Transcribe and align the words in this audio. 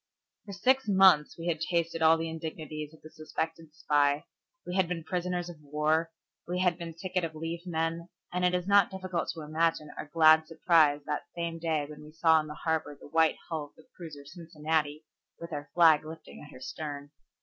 For 0.47 0.53
six 0.53 0.87
months 0.87 1.37
we 1.37 1.45
had 1.45 1.61
tasted 1.61 2.01
all 2.01 2.17
the 2.17 2.27
indignities 2.27 2.91
of 2.91 3.03
the 3.03 3.11
suspected 3.11 3.71
spy, 3.75 4.25
we 4.65 4.73
had 4.75 4.87
been 4.87 5.03
prisoners 5.03 5.47
of 5.47 5.61
war, 5.61 6.09
we 6.47 6.57
had 6.59 6.79
been 6.79 6.95
ticket 6.95 7.23
of 7.23 7.35
leave 7.35 7.67
men, 7.67 8.09
and 8.33 8.43
it 8.43 8.55
is 8.55 8.65
not 8.67 8.89
difficult 8.89 9.29
to 9.35 9.41
imagine 9.41 9.91
our 9.99 10.07
glad 10.07 10.47
surprise 10.47 11.01
that 11.05 11.27
same 11.35 11.59
day 11.59 11.85
when 11.87 12.03
we 12.03 12.13
saw 12.13 12.39
in 12.39 12.47
the 12.47 12.55
harbor 12.55 12.97
the 12.99 13.09
white 13.09 13.37
hull 13.47 13.65
of 13.65 13.75
the 13.75 13.87
cruiser 13.95 14.25
Cincinnati 14.25 15.05
with 15.39 15.53
our 15.53 15.69
flag 15.75 16.03
lifting 16.03 16.41
at 16.41 16.51
her 16.51 16.61
stern. 16.61 17.11